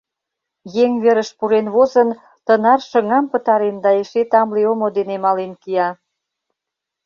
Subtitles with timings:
[0.83, 2.09] Еҥ верыш пурен возын,
[2.45, 5.89] тынар шыҥам пытарен да эше тамле омо дене мален кия!